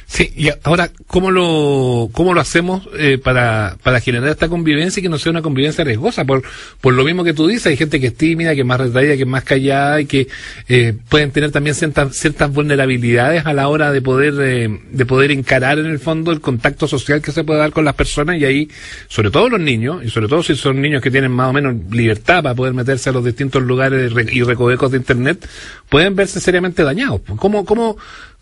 Sí, 0.09 0.31
y 0.37 0.47
ahora, 0.63 0.89
¿cómo 1.05 1.31
lo, 1.31 2.09
cómo 2.13 2.33
lo 2.33 2.39
hacemos 2.39 2.87
eh, 2.97 3.17
para, 3.21 3.75
para 3.83 3.99
generar 3.99 4.29
esta 4.29 4.47
convivencia 4.47 5.01
y 5.01 5.03
que 5.03 5.09
no 5.09 5.19
sea 5.19 5.31
una 5.31 5.41
convivencia 5.41 5.83
riesgosa? 5.83 6.23
Por, 6.23 6.43
por 6.79 6.93
lo 6.93 7.03
mismo 7.03 7.25
que 7.25 7.33
tú 7.33 7.45
dices, 7.45 7.67
hay 7.67 7.75
gente 7.75 7.99
que 7.99 8.07
es 8.07 8.15
tímida, 8.15 8.55
que 8.55 8.61
es 8.61 8.65
más 8.65 8.79
retraída, 8.79 9.15
que 9.15 9.23
es 9.23 9.27
más 9.27 9.43
callada 9.43 9.99
y 9.99 10.05
que 10.05 10.29
eh, 10.69 10.93
pueden 11.09 11.31
tener 11.31 11.51
también 11.51 11.75
ciertas, 11.75 12.15
ciertas 12.15 12.51
vulnerabilidades 12.53 13.45
a 13.45 13.51
la 13.51 13.67
hora 13.67 13.91
de 13.91 14.01
poder, 14.01 14.35
eh, 14.39 14.79
de 14.89 15.05
poder 15.05 15.29
encarar 15.31 15.77
en 15.77 15.87
el 15.87 15.99
fondo 15.99 16.31
el 16.31 16.39
contacto 16.39 16.87
social 16.87 17.21
que 17.21 17.33
se 17.33 17.43
puede 17.43 17.59
dar 17.59 17.73
con 17.73 17.83
las 17.83 17.95
personas 17.95 18.37
y 18.37 18.45
ahí, 18.45 18.69
sobre 19.09 19.29
todo 19.29 19.49
los 19.49 19.59
niños, 19.59 20.05
y 20.05 20.09
sobre 20.09 20.29
todo 20.29 20.41
si 20.41 20.55
son 20.55 20.81
niños 20.81 21.01
que 21.01 21.11
tienen 21.11 21.33
más 21.33 21.49
o 21.49 21.53
menos 21.53 21.75
libertad 21.91 22.43
para 22.43 22.55
poder 22.55 22.73
meterse 22.73 23.09
a 23.09 23.13
los 23.13 23.25
distintos 23.25 23.61
lugares 23.61 24.13
y 24.31 24.41
recovecos 24.43 24.89
de 24.89 24.97
Internet, 24.99 25.49
pueden 25.89 26.15
verse 26.15 26.39
seriamente 26.39 26.81
dañados. 26.83 27.21
¿Cómo, 27.37 27.65
cómo, 27.65 27.97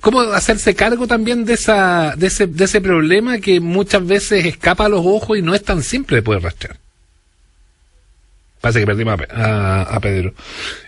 cómo 0.05 0.21
hacerse 0.21 0.75
cargo 0.75 1.07
también 1.07 1.45
de 1.45 1.55
esa 1.55 2.13
de 2.15 2.27
ese, 2.27 2.45
de 2.45 2.65
ese 2.65 2.79
problema 2.79 3.39
que 3.39 3.59
muchas 3.59 4.05
veces 4.05 4.45
escapa 4.45 4.85
a 4.85 4.89
los 4.89 5.01
ojos 5.03 5.35
y 5.35 5.41
no 5.41 5.55
es 5.55 5.63
tan 5.63 5.81
simple 5.81 6.17
de 6.17 6.21
poder 6.21 6.43
rastrear. 6.43 6.77
Parece 8.61 8.81
que 8.81 8.85
perdimos 8.85 9.19
a, 9.31 9.99
Pedro. 10.01 10.33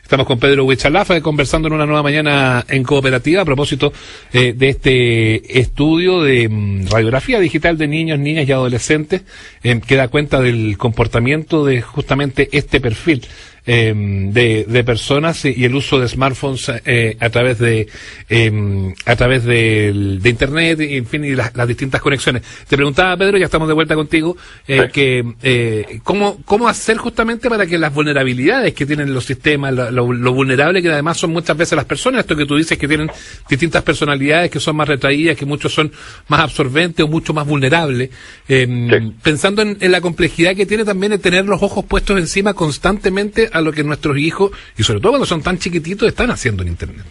Estamos 0.04 0.28
con 0.28 0.40
Pedro 0.40 0.66
Huichalafa 0.66 1.20
conversando 1.22 1.68
en 1.68 1.74
una 1.74 1.88
nueva 1.88 2.04
mañana 2.04 2.64
en 2.68 2.84
cooperativa 2.84 3.42
a 3.42 3.46
propósito 3.46 3.92
eh, 4.34 4.54
de 4.54 4.70
este 4.70 5.60
estudio 5.60 6.22
de 6.22 6.48
mm, 6.48 6.88
radiografía 6.88 7.40
digital 7.40 7.76
de 7.76 7.88
niños, 7.88 8.20
niñas 8.20 8.48
y 8.48 8.52
adolescentes 8.52 9.24
eh, 9.64 9.82
que 9.86 9.96
da 9.96 10.10
cuenta 10.10 10.42
del 10.42 10.78
comportamiento 10.78 11.66
de 11.66 11.82
justamente 11.82 12.50
este 12.52 12.80
perfil 12.80 13.26
em, 13.68 14.32
de, 14.32 14.84
personas 14.86 15.44
y 15.44 15.66
el 15.66 15.76
uso 15.76 16.00
de 16.00 16.08
smartphones 16.08 16.72
eh, 16.86 17.18
a 17.20 17.30
través 17.30 17.60
de 17.60 17.88
em, 18.30 18.94
a 19.06 19.16
través 19.16 19.44
de, 19.44 20.20
internet 20.24 20.80
y 20.80 20.96
en 20.96 21.06
fin 21.06 21.26
y 21.26 21.36
las, 21.36 21.52
distintas 21.68 22.02
conexiones. 22.02 22.44
Te 22.68 22.78
preguntaba 22.78 23.18
Pedro, 23.18 23.38
ya 23.38 23.46
estamos 23.46 23.68
de 23.68 23.74
vuelta 23.74 23.96
contigo, 23.96 24.38
eh, 24.68 24.90
que 24.92 25.24
eh, 25.44 26.00
cómo 26.04 26.40
cómo 26.46 26.70
hacer 26.70 26.98
justamente 26.98 27.50
para 27.50 27.68
que 27.68 27.78
las 27.78 27.94
vulnerabilidades 27.94 28.74
que 28.74 28.86
tienen 28.86 29.14
los 29.14 29.26
sistemas, 29.26 29.74
lo, 29.74 30.14
lo, 30.14 30.34
vulnerable 30.34 30.82
que 30.82 30.90
además 30.90 31.18
son 31.18 31.32
muchas 31.32 31.58
veces 31.58 31.76
las 31.76 31.86
personas, 31.86 32.22
esto 32.22 32.36
que 32.36 32.46
tú 32.46 32.56
dices 32.56 32.78
que 32.78 32.88
tienen 32.88 33.12
distintas 33.50 33.84
personalidades 33.84 34.50
que 34.50 34.62
son 34.62 34.78
más 34.78 34.88
retraídas, 34.88 35.36
que 35.36 35.46
muchos 35.46 35.74
son 35.74 35.92
más 36.30 36.40
absorbentes 36.40 37.04
o 37.04 37.10
mucho 37.10 37.34
más 37.34 37.46
vulnerables, 37.46 38.12
em, 38.48 39.12
pensando 39.22 39.62
en, 39.62 39.78
en 39.82 39.92
la 39.92 40.00
complejidad 40.00 40.56
que 40.56 40.66
tiene 40.66 40.86
también 40.86 41.12
el 41.12 41.20
tener 41.20 41.46
los 41.46 41.62
ojos 41.62 41.84
puestos 41.84 42.18
encima 42.18 42.54
constantemente 42.54 43.50
lo 43.62 43.72
que 43.72 43.84
nuestros 43.84 44.18
hijos, 44.18 44.52
y 44.78 44.84
sobre 44.84 45.00
todo 45.00 45.14
cuando 45.14 45.26
son 45.26 45.42
tan 45.42 45.58
chiquititos, 45.58 46.08
están 46.08 46.32
haciendo 46.32 46.64
en 46.64 46.70
Internet. 46.70 47.06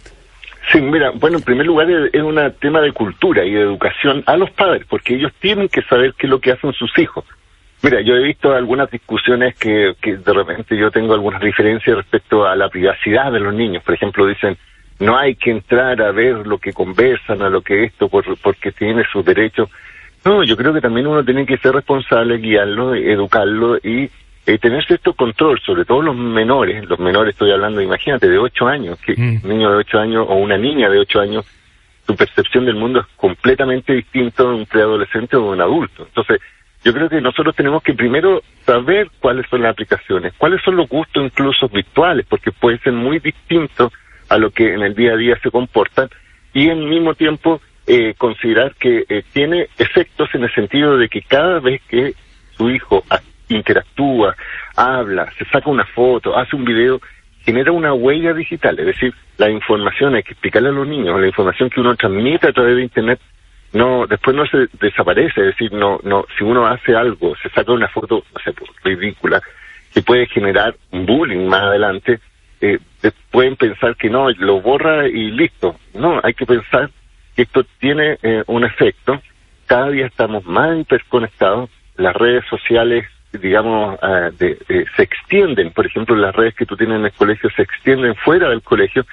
Sí, 0.71 0.81
mira, 0.81 1.11
bueno, 1.11 1.37
en 1.37 1.43
primer 1.43 1.65
lugar 1.65 1.89
es 1.89 2.21
un 2.21 2.39
tema 2.59 2.81
de 2.81 2.91
cultura 2.91 3.45
y 3.45 3.51
de 3.51 3.61
educación 3.61 4.23
a 4.25 4.35
los 4.35 4.51
padres, 4.51 4.85
porque 4.89 5.15
ellos 5.15 5.31
tienen 5.39 5.69
que 5.69 5.81
saber 5.83 6.13
qué 6.17 6.27
es 6.27 6.29
lo 6.29 6.39
que 6.39 6.51
hacen 6.51 6.73
sus 6.73 6.97
hijos. 6.97 7.23
Mira, 7.83 8.01
yo 8.01 8.15
he 8.15 8.23
visto 8.23 8.53
algunas 8.53 8.89
discusiones 8.89 9.55
que, 9.55 9.93
que 10.01 10.17
de 10.17 10.33
repente 10.33 10.75
yo 10.75 10.91
tengo 10.91 11.13
algunas 11.13 11.41
diferencias 11.41 11.95
respecto 11.95 12.45
a 12.45 12.55
la 12.55 12.69
privacidad 12.69 13.31
de 13.31 13.39
los 13.39 13.53
niños. 13.53 13.83
Por 13.83 13.93
ejemplo, 13.93 14.25
dicen, 14.25 14.57
no 14.99 15.17
hay 15.17 15.35
que 15.35 15.51
entrar 15.51 16.01
a 16.01 16.11
ver 16.11 16.47
lo 16.47 16.57
que 16.57 16.73
conversan, 16.73 17.41
a 17.41 17.49
lo 17.49 17.61
que 17.61 17.83
esto, 17.83 18.09
por, 18.09 18.25
porque 18.39 18.71
tiene 18.71 19.03
sus 19.11 19.23
derechos. 19.23 19.69
No, 20.25 20.43
yo 20.43 20.57
creo 20.57 20.73
que 20.73 20.81
también 20.81 21.07
uno 21.07 21.23
tiene 21.23 21.45
que 21.45 21.57
ser 21.57 21.73
responsable, 21.73 22.39
guiarlo, 22.39 22.95
educarlo 22.95 23.77
y 23.77 24.09
eh, 24.47 24.57
tener 24.59 24.81
cierto 24.85 25.13
control, 25.13 25.59
sobre 25.59 25.83
todo 25.83 26.01
los 26.01 26.15
menores, 26.15 26.87
los 26.87 26.97
menores 26.99 27.33
estoy 27.33 27.51
hablando, 27.51 27.81
imagínate, 27.81 28.29
de 28.29 28.37
8 28.37 28.65
años, 28.65 28.97
que 28.99 29.13
mm. 29.13 29.41
un 29.43 29.49
niño 29.49 29.69
de 29.71 29.75
8 29.75 29.99
años 29.99 30.25
o 30.29 30.35
una 30.35 30.57
niña 30.57 30.89
de 30.89 30.99
8 30.99 31.19
años, 31.19 31.45
su 32.05 32.15
percepción 32.15 32.63
del 32.63 32.75
mundo 32.75 33.01
es 33.01 33.07
completamente 33.17 33.91
distinto 33.91 34.47
de 34.47 34.55
un 34.55 34.65
preadolescente 34.65 35.35
o 35.35 35.41
de 35.41 35.49
un 35.49 35.59
adulto. 35.59 36.05
Entonces, 36.05 36.39
yo 36.81 36.93
creo 36.93 37.09
que 37.09 37.19
nosotros 37.19 37.57
tenemos 37.57 37.83
que 37.83 37.93
primero 37.93 38.41
saber 38.65 39.09
cuáles 39.19 39.45
son 39.49 39.63
las 39.63 39.71
aplicaciones, 39.71 40.31
cuáles 40.37 40.61
son 40.63 40.77
los 40.77 40.87
gustos 40.87 41.25
incluso 41.25 41.67
virtuales, 41.67 42.25
porque 42.29 42.53
pueden 42.53 42.79
ser 42.79 42.93
muy 42.93 43.19
distintos 43.19 43.91
a 44.29 44.37
lo 44.37 44.51
que 44.51 44.73
en 44.73 44.81
el 44.81 44.95
día 44.95 45.11
a 45.11 45.17
día 45.17 45.37
se 45.43 45.51
comportan, 45.51 46.07
y 46.53 46.69
en 46.69 46.87
mismo 46.87 47.15
tiempo 47.15 47.59
eh, 47.85 48.13
considerar 48.17 48.75
que 48.75 49.03
eh, 49.09 49.23
tiene 49.33 49.67
efectos 49.77 50.29
en 50.33 50.45
el 50.45 50.53
sentido 50.53 50.97
de 50.97 51.09
que 51.09 51.21
cada 51.21 51.59
vez 51.59 51.81
que 51.89 52.13
su 52.55 52.69
hijo 52.69 53.03
interactúa, 53.49 54.35
habla, 54.75 55.31
se 55.37 55.45
saca 55.45 55.69
una 55.69 55.85
foto, 55.85 56.37
hace 56.37 56.55
un 56.55 56.65
video, 56.65 57.01
genera 57.43 57.71
una 57.71 57.93
huella 57.93 58.33
digital, 58.33 58.77
es 58.79 58.87
decir, 58.87 59.13
la 59.37 59.49
información, 59.49 60.15
hay 60.15 60.23
que 60.23 60.33
explicarle 60.33 60.69
a 60.69 60.73
los 60.73 60.87
niños, 60.87 61.19
la 61.19 61.27
información 61.27 61.69
que 61.69 61.79
uno 61.79 61.95
transmite 61.95 62.47
a 62.47 62.53
través 62.53 62.75
de 62.75 62.83
Internet, 62.83 63.19
no, 63.73 64.07
después 64.07 64.35
no 64.35 64.45
se 64.47 64.67
desaparece, 64.79 65.41
es 65.41 65.47
decir, 65.47 65.71
no, 65.73 65.99
no, 66.03 66.25
si 66.37 66.43
uno 66.43 66.65
hace 66.65 66.95
algo, 66.95 67.35
se 67.35 67.49
saca 67.49 67.71
una 67.71 67.87
foto, 67.87 68.23
no 68.33 68.39
sé, 68.43 68.53
pues, 68.53 68.69
ridícula, 68.83 69.41
que 69.93 70.01
puede 70.01 70.27
generar 70.27 70.75
bullying 70.91 71.47
más 71.47 71.63
adelante, 71.63 72.19
eh, 72.61 72.79
pueden 73.31 73.55
pensar 73.55 73.95
que 73.95 74.09
no, 74.09 74.29
lo 74.31 74.61
borra 74.61 75.07
y 75.07 75.31
listo. 75.31 75.75
No, 75.93 76.19
hay 76.23 76.33
que 76.33 76.45
pensar 76.45 76.89
que 77.35 77.43
esto 77.43 77.63
tiene 77.79 78.17
eh, 78.23 78.43
un 78.47 78.63
efecto. 78.63 79.21
Cada 79.65 79.89
día 79.89 80.07
estamos 80.07 80.45
más 80.45 80.75
interconectados, 80.75 81.69
las 81.97 82.15
redes 82.15 82.45
sociales 82.49 83.05
digamos, 83.33 83.97
ah, 84.01 84.29
de, 84.37 84.57
se 84.95 85.03
extienden, 85.03 85.71
por 85.71 85.85
ejemplo, 85.85 86.15
las 86.15 86.35
redes 86.35 86.55
que 86.55 86.65
tú 86.65 86.75
tienes 86.75 86.97
en 86.97 87.05
el 87.05 87.11
colegio 87.11 87.49
se 87.55 87.61
extienden 87.61 88.15
fuera 88.15 88.49
del 88.49 88.61
colegio, 88.61 89.05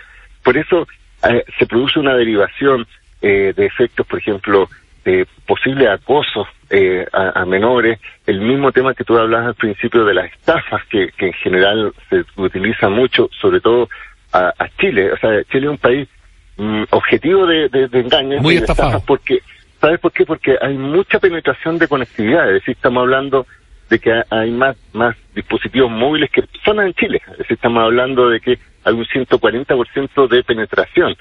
por 0.43 0.57
eso 0.57 0.87
eh, 1.29 1.45
se 1.59 1.67
produce 1.67 1.99
una 1.99 2.15
derivación 2.15 2.87
eh, 3.23 3.53
de 3.57 3.67
efectos, 3.67 4.07
por 4.07 4.19
ejemplo, 4.19 4.69
de 5.05 5.27
posible 5.47 5.89
acoso 5.89 6.47
eh, 6.71 7.07
a, 7.13 7.45
menores, 7.45 8.01
el 8.27 8.41
mismo 8.41 8.73
tema 8.73 8.95
que 8.95 9.05
tú 9.05 9.17
hablabas 9.19 9.49
al 9.49 9.55
principio 9.55 10.05
de 10.05 10.15
las 10.15 10.33
estafas, 10.33 10.83
que, 10.89 11.09
que 11.17 11.27
en 11.27 11.33
general 11.35 11.93
se 12.09 12.25
utiliza 12.37 12.89
mucho, 12.89 13.29
sobre 13.41 13.61
todo 13.61 13.89
a, 14.33 14.53
Chile, 14.81 15.13
o 15.13 15.17
sea, 15.19 15.45
Chile 15.45 15.67
es 15.67 15.71
un 15.71 15.79
país 15.79 16.09
mm, 16.57 16.85
objetivo 16.91 17.47
de, 17.47 17.69
de, 17.69 17.87
de 17.87 18.01
engaños 18.01 18.43
Muy 18.43 18.57
estafado. 18.57 19.01
porque, 19.07 19.41
¿sabes 19.81 20.01
por 20.01 20.11
qué? 20.11 20.25
Porque 20.27 20.57
hay 20.61 20.75
mucha 20.77 21.21
penetración 21.21 21.79
de 21.79 21.87
conectividad, 21.87 22.49
es 22.49 22.55
decir, 22.55 22.75
estamos 22.75 23.03
hablando 23.03 23.47
de 23.91 23.99
que 23.99 24.23
hay 24.31 24.51
más, 24.51 24.77
más 24.93 25.17
dispositivos 25.35 25.91
móviles 25.91 26.31
que 26.31 26.43
personas 26.43 26.87
en 26.87 26.95
Chile. 26.95 27.23
Es 27.33 27.39
decir, 27.39 27.55
estamos 27.55 27.83
hablando 27.83 28.29
de 28.29 28.41
que 28.41 28.59
hay 28.85 28.95
un 28.95 29.05
140% 29.05 30.29
de 30.29 30.43
penetración. 30.43 31.17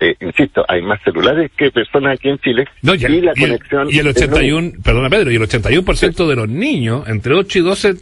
Eh, 0.00 0.14
insisto, 0.20 0.64
hay 0.68 0.80
más 0.80 1.02
celulares 1.02 1.50
que 1.56 1.72
personas 1.72 2.16
aquí 2.16 2.28
en 2.28 2.38
Chile 2.38 2.68
no, 2.82 2.94
y, 2.94 3.20
la 3.20 3.34
conexión... 3.34 3.88
y 3.90 3.98
el 3.98 4.06
81, 4.06 4.70
perdona 4.84 5.10
Pedro, 5.10 5.32
y 5.32 5.34
el 5.34 5.42
81% 5.42 6.28
de 6.28 6.36
los 6.36 6.48
niños 6.48 7.08
entre 7.08 7.34
8 7.34 7.58
y 7.58 7.62
12 7.62 7.94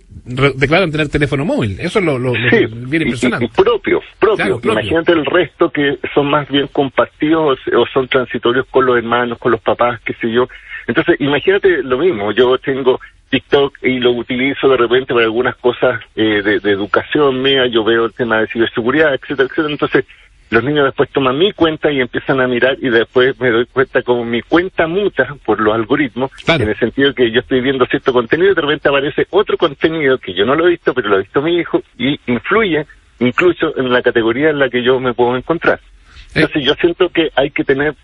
declaran 0.57 0.93
tener 0.93 1.09
teléfono 1.09 1.47
móvil. 1.47 1.81
Eso 1.81 2.01
es 2.01 2.05
lo, 2.05 2.19
lo, 2.19 2.33
bien 2.33 3.03
impresionante. 3.03 3.47
Y, 3.47 3.49
propio, 3.49 4.03
propio. 4.19 4.61
Imagínate 4.63 5.13
el 5.13 5.25
resto 5.25 5.71
que 5.71 5.99
son 6.13 6.27
más 6.29 6.47
bien 6.51 6.67
compartidos 6.67 7.61
o 7.75 7.87
son 7.87 8.09
transitorios 8.09 8.67
con 8.71 8.85
los 8.85 8.99
hermanos, 8.99 9.39
con 9.39 9.53
los 9.53 9.63
papás, 9.63 9.99
qué 10.05 10.13
sé 10.21 10.31
yo. 10.31 10.49
Entonces, 10.87 11.17
imagínate 11.19 11.83
lo 11.83 11.97
mismo. 11.97 12.31
Yo 12.33 12.59
tengo 12.59 13.01
TikTok 13.31 13.83
y 13.83 13.99
lo 13.99 14.13
utilizo 14.13 14.69
de 14.69 14.77
repente 14.77 15.13
para 15.13 15.25
algunas 15.25 15.57
cosas 15.57 16.01
eh, 16.15 16.43
de, 16.43 16.71
educación 16.71 17.43
mía, 17.43 17.67
yo 17.67 17.85
veo 17.85 18.07
el 18.07 18.13
tema 18.13 18.41
de 18.41 18.47
ciberseguridad, 18.47 19.15
etcétera, 19.15 19.49
etcétera. 19.49 19.69
Entonces, 19.71 20.05
los 20.51 20.63
niños 20.63 20.85
después 20.85 21.11
toman 21.11 21.37
mi 21.37 21.53
cuenta 21.53 21.91
y 21.91 22.01
empiezan 22.01 22.41
a 22.41 22.47
mirar 22.47 22.77
y 22.81 22.89
después 22.89 23.39
me 23.41 23.51
doy 23.51 23.67
cuenta 23.67 24.03
como 24.03 24.25
mi 24.25 24.43
cuenta 24.43 24.87
muta 24.87 25.35
por 25.45 25.61
los 25.61 25.75
algoritmos, 25.75 26.31
en 26.47 26.69
el 26.69 26.79
sentido 26.79 27.13
que 27.15 27.33
yo 27.33 27.41
estoy 27.41 27.61
viendo 27.61 27.85
cierto 27.87 28.13
contenido 28.13 28.53
y 28.53 28.55
de 28.55 28.61
repente 28.61 28.89
aparece 28.89 29.27
otro 29.31 29.57
contenido 29.57 30.19
que 30.19 30.35
yo 30.35 30.45
no 30.47 30.55
lo 30.55 30.67
he 30.67 30.71
visto, 30.71 30.95
pero 30.95 31.09
lo 31.09 31.17
ha 31.17 31.21
visto 31.21 31.43
mi 31.43 31.57
hijo 31.57 31.83
y 31.99 32.19
influye 32.29 32.87
incluso 33.19 33.77
en 33.77 33.91
la 33.91 34.03
categoría 34.03 34.51
en 34.51 34.61
la 34.61 34.69
que 34.69 34.85
yo 34.85 35.01
me 35.01 35.15
puedo 35.15 35.37
encontrar. 35.37 35.81
Entonces 36.35 36.65
yo 36.65 36.75
siento 36.75 37.09
que 37.09 37.31
hay 37.35 37.51
que 37.51 37.65
tener 37.65 37.95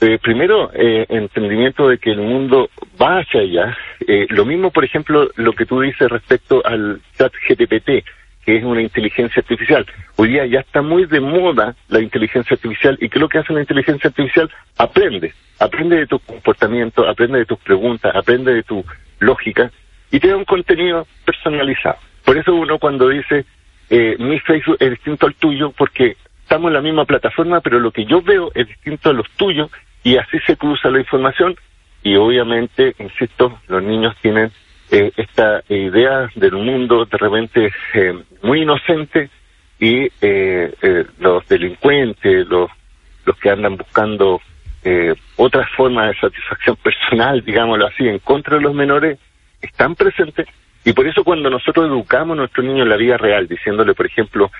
eh, 0.00 0.18
primero, 0.22 0.70
eh, 0.74 1.06
entendimiento 1.08 1.88
de 1.88 1.98
que 1.98 2.12
el 2.12 2.20
mundo 2.20 2.70
va 3.00 3.18
hacia 3.18 3.40
allá. 3.40 3.76
Eh, 4.06 4.26
lo 4.30 4.44
mismo, 4.44 4.70
por 4.70 4.84
ejemplo, 4.84 5.30
lo 5.36 5.52
que 5.52 5.66
tú 5.66 5.80
dices 5.80 6.08
respecto 6.08 6.64
al 6.64 7.00
chat 7.16 7.32
GTPT, 7.48 8.04
que 8.44 8.56
es 8.56 8.64
una 8.64 8.80
inteligencia 8.80 9.40
artificial. 9.40 9.84
Hoy 10.16 10.28
día 10.28 10.46
ya 10.46 10.60
está 10.60 10.82
muy 10.82 11.04
de 11.06 11.20
moda 11.20 11.74
la 11.88 12.00
inteligencia 12.00 12.54
artificial 12.54 12.96
y 13.00 13.08
¿qué 13.08 13.18
es 13.18 13.20
lo 13.20 13.28
que 13.28 13.38
hace 13.38 13.52
la 13.52 13.60
inteligencia 13.60 14.08
artificial? 14.08 14.50
Aprende, 14.78 15.34
aprende 15.58 15.96
de 15.96 16.06
tu 16.06 16.18
comportamiento, 16.20 17.06
aprende 17.06 17.40
de 17.40 17.44
tus 17.44 17.58
preguntas, 17.58 18.14
aprende 18.14 18.54
de 18.54 18.62
tu 18.62 18.84
lógica 19.18 19.70
y 20.10 20.20
te 20.20 20.28
da 20.28 20.36
un 20.36 20.44
contenido 20.44 21.06
personalizado. 21.26 21.98
Por 22.24 22.38
eso 22.38 22.54
uno 22.54 22.78
cuando 22.78 23.08
dice 23.08 23.44
eh, 23.90 24.16
mi 24.18 24.38
Facebook 24.40 24.76
es 24.80 24.90
distinto 24.90 25.26
al 25.26 25.34
tuyo 25.34 25.72
porque 25.76 26.16
estamos 26.42 26.68
en 26.68 26.74
la 26.74 26.80
misma 26.80 27.04
plataforma, 27.04 27.60
pero 27.60 27.78
lo 27.78 27.90
que 27.90 28.04
yo 28.04 28.22
veo 28.22 28.50
es 28.54 28.66
distinto 28.66 29.10
a 29.10 29.12
los 29.12 29.28
tuyos 29.32 29.70
y 30.02 30.16
así 30.16 30.38
se 30.46 30.56
cruza 30.56 30.90
la 30.90 31.00
información 31.00 31.56
y 32.02 32.16
obviamente, 32.16 32.94
insisto, 32.98 33.60
los 33.68 33.82
niños 33.82 34.14
tienen 34.22 34.50
eh, 34.90 35.12
esta 35.16 35.62
idea 35.68 36.30
del 36.34 36.52
mundo 36.52 37.04
de 37.04 37.18
repente 37.18 37.72
eh, 37.94 38.22
muy 38.42 38.62
inocente 38.62 39.30
y 39.78 40.06
eh, 40.20 40.74
eh, 40.82 41.04
los 41.18 41.46
delincuentes, 41.46 42.46
los, 42.48 42.70
los 43.24 43.36
que 43.38 43.50
andan 43.50 43.76
buscando 43.76 44.40
eh, 44.84 45.14
otras 45.36 45.68
formas 45.76 46.10
de 46.10 46.20
satisfacción 46.20 46.76
personal, 46.82 47.44
digámoslo 47.44 47.86
así, 47.86 48.08
en 48.08 48.18
contra 48.18 48.56
de 48.56 48.62
los 48.62 48.74
menores, 48.74 49.18
están 49.60 49.94
presentes. 49.94 50.46
Y 50.84 50.92
por 50.92 51.06
eso 51.06 51.24
cuando 51.24 51.50
nosotros 51.50 51.86
educamos 51.86 52.34
a 52.34 52.40
nuestros 52.40 52.64
niños 52.64 52.84
en 52.84 52.90
la 52.90 52.96
vida 52.96 53.16
real, 53.16 53.46
diciéndole, 53.46 53.94
por 53.94 54.06
ejemplo, 54.06 54.50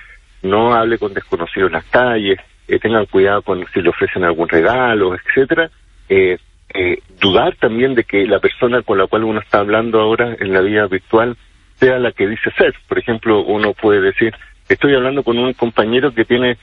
no 0.41 0.73
hable 0.73 0.97
con 0.97 1.13
desconocidos 1.13 1.67
en 1.67 1.73
las 1.73 1.85
calles, 1.85 2.39
eh, 2.69 2.79
tengan 2.79 3.05
cuidado 3.05 3.41
con 3.41 3.65
si 3.73 3.81
le 3.81 3.89
ofrecen 3.89 4.23
algún 4.23 4.47
regalo, 4.47 5.15
etcétera. 5.15 5.69
Eh, 6.07 6.37
eh, 6.73 6.99
dudar 7.19 7.55
también 7.55 7.95
de 7.95 8.03
que 8.03 8.27
la 8.27 8.39
persona 8.39 8.83
con 8.83 8.97
la 8.97 9.07
cual 9.07 9.23
uno 9.23 9.39
está 9.39 9.59
hablando 9.59 9.99
ahora 9.99 10.35
en 10.39 10.53
la 10.53 10.61
vida 10.61 10.85
virtual 10.85 11.35
sea 11.75 11.97
la 11.97 12.11
que 12.11 12.27
dice 12.27 12.51
ser. 12.57 12.75
Por 12.87 12.99
ejemplo, 12.99 13.41
uno 13.43 13.73
puede 13.73 14.01
decir, 14.01 14.33
estoy 14.67 14.93
hablando 14.93 15.23
con 15.23 15.37
un 15.39 15.53
compañero 15.53 16.13
que 16.13 16.25
tiene, 16.25 16.57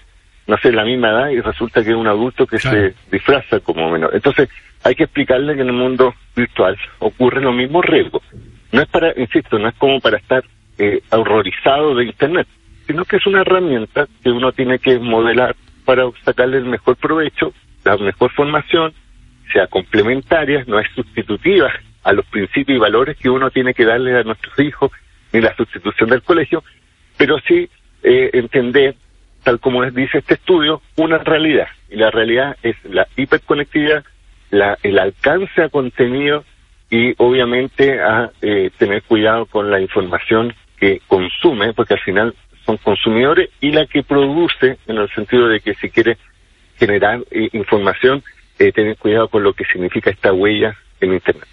no 0.46 0.56
sé, 0.58 0.70
la 0.70 0.84
misma 0.84 1.10
edad 1.10 1.28
y 1.30 1.40
resulta 1.40 1.82
que 1.82 1.90
es 1.90 1.96
un 1.96 2.06
adulto 2.06 2.46
que 2.46 2.58
se 2.58 2.94
disfraza 3.10 3.60
como 3.60 3.90
menor. 3.90 4.10
Entonces, 4.14 4.48
hay 4.84 4.94
que 4.94 5.04
explicarle 5.04 5.56
que 5.56 5.62
en 5.62 5.68
el 5.68 5.75
mundo 5.75 6.14
virtual 6.36 6.76
ocurre 7.00 7.40
lo 7.40 7.52
mismo 7.52 7.82
riesgo. 7.82 8.22
No 8.70 8.82
es 8.82 8.88
para, 8.88 9.12
insisto, 9.18 9.58
no 9.58 9.68
es 9.68 9.75
como 9.75 10.00
para 10.00 10.18
estar 10.18 10.44
eh, 10.78 11.00
horrorizado 11.10 11.94
de 11.96 12.04
Internet, 12.04 12.46
sino 12.86 13.04
que 13.04 13.16
es 13.16 13.26
una 13.26 13.40
herramienta 13.40 14.06
que 14.22 14.30
uno 14.30 14.52
tiene 14.52 14.78
que 14.78 14.98
modelar 14.98 15.56
para 15.87 16.02
sacarle 16.25 16.59
el 16.59 16.66
mejor 16.66 16.97
provecho, 16.97 17.55
la 17.85 17.97
mejor 17.97 18.31
formación, 18.33 18.93
sea 19.52 19.69
complementaria, 19.69 20.64
no 20.66 20.78
es 20.78 20.88
sustitutiva 20.95 21.73
a 22.02 22.12
los 22.12 22.26
principios 22.26 22.76
y 22.76 22.81
valores 22.81 23.16
que 23.16 23.31
uno 23.31 23.50
tiene 23.50 23.73
que 23.73 23.87
darle 23.87 24.19
a 24.19 24.25
nuestros 24.25 24.59
hijos, 24.59 24.90
ni 25.33 25.40
la 25.40 25.57
sustitución 25.57 26.11
del 26.11 26.23
colegio, 26.23 26.62
pero 27.16 27.38
sí 27.47 27.71
eh, 28.02 28.31
entender, 28.35 28.97
tal 29.43 29.61
como 29.61 29.85
dice 29.90 30.19
este 30.19 30.35
estudio, 30.35 30.83
una 30.97 31.19
realidad. 31.19 31.69
Y 31.88 31.97
la 31.97 32.11
realidad 32.11 32.57
es 32.62 32.76
la 32.85 33.07
hiperconectividad, 33.16 34.05
la, 34.50 34.76
el 34.83 34.99
alcance 34.99 35.62
a 35.62 35.69
contenido 35.69 36.45
y 36.90 37.14
obviamente 37.19 38.00
a 38.00 38.31
eh, 38.43 38.71
tener 38.76 39.02
cuidado 39.02 39.47
con 39.47 39.71
la 39.71 39.81
información 39.81 40.55
que 40.78 41.00
consume, 41.07 41.73
porque 41.73 41.95
al 41.95 42.00
final 42.00 42.35
son 42.66 42.76
consumidores 42.78 43.49
y 43.61 43.70
la 43.70 43.87
que 43.87 44.02
produce, 44.02 44.76
en 44.87 44.99
el 44.99 45.08
sentido 45.11 45.49
de 45.49 45.61
que 45.61 45.75
si 45.75 45.88
quiere 45.88 46.18
generar 46.78 47.20
eh, 47.30 47.49
información, 47.52 48.23
eh, 48.58 48.73
tener 48.73 48.96
cuidado 48.96 49.28
con 49.28 49.42
lo 49.42 49.54
que 49.54 49.64
significa 49.64 50.11
esta 50.11 50.32
huella 50.32 50.76
en 51.00 51.14
Internet. 51.14 51.46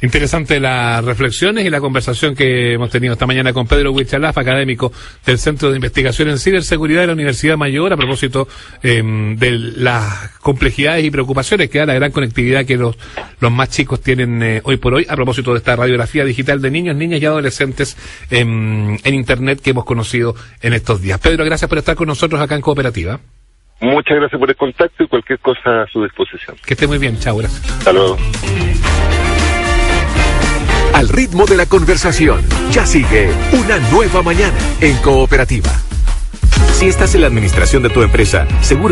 Interesante 0.00 0.60
las 0.60 1.04
reflexiones 1.04 1.64
y 1.66 1.70
la 1.70 1.80
conversación 1.80 2.36
que 2.36 2.74
hemos 2.74 2.90
tenido 2.90 3.14
esta 3.14 3.26
mañana 3.26 3.52
con 3.52 3.66
Pedro 3.66 3.90
Huichalaf, 3.90 4.38
académico 4.38 4.92
del 5.26 5.38
Centro 5.38 5.70
de 5.70 5.76
Investigación 5.76 6.28
en 6.28 6.38
Ciberseguridad 6.38 7.00
de 7.00 7.08
la 7.08 7.12
Universidad 7.14 7.56
Mayor, 7.56 7.92
a 7.92 7.96
propósito 7.96 8.46
em, 8.82 9.36
de 9.36 9.50
las 9.50 10.30
complejidades 10.38 11.04
y 11.04 11.10
preocupaciones 11.10 11.68
que 11.68 11.78
da 11.78 11.86
la 11.86 11.94
gran 11.94 12.12
conectividad 12.12 12.64
que 12.64 12.76
los, 12.76 12.96
los 13.40 13.50
más 13.50 13.70
chicos 13.70 14.00
tienen 14.00 14.40
eh, 14.42 14.60
hoy 14.62 14.76
por 14.76 14.94
hoy, 14.94 15.04
a 15.08 15.16
propósito 15.16 15.52
de 15.52 15.58
esta 15.58 15.74
radiografía 15.74 16.24
digital 16.24 16.62
de 16.62 16.70
niños, 16.70 16.94
niñas 16.94 17.20
y 17.20 17.26
adolescentes 17.26 17.96
en 18.30 18.98
Internet 19.04 19.60
que 19.60 19.70
hemos 19.70 19.84
conocido 19.84 20.36
en 20.62 20.74
estos 20.74 21.02
días. 21.02 21.18
Pedro, 21.18 21.44
gracias 21.44 21.68
por 21.68 21.78
estar 21.78 21.96
con 21.96 22.06
nosotros 22.06 22.40
acá 22.40 22.54
en 22.54 22.60
Cooperativa. 22.60 23.18
Muchas 23.80 24.16
gracias 24.16 24.38
por 24.38 24.50
el 24.50 24.56
contacto 24.56 25.04
y 25.04 25.08
cualquier 25.08 25.38
cosa 25.38 25.82
a 25.82 25.86
su 25.86 26.02
disposición. 26.02 26.56
Que 26.66 26.74
esté 26.74 26.86
muy 26.86 26.98
bien, 26.98 27.18
chao, 27.18 27.36
gracias. 27.36 27.70
Hasta 27.78 27.92
luego. 27.92 28.16
Al 30.94 31.08
ritmo 31.08 31.46
de 31.46 31.56
la 31.56 31.66
conversación, 31.66 32.40
ya 32.72 32.86
sigue 32.86 33.30
una 33.52 33.78
nueva 33.90 34.22
mañana 34.22 34.54
en 34.80 34.96
Cooperativa. 34.98 35.70
Si 36.72 36.86
estás 36.86 37.14
en 37.14 37.22
la 37.22 37.26
administración 37.26 37.82
de 37.82 37.90
tu 37.90 38.02
empresa, 38.02 38.46
seguro 38.62 38.86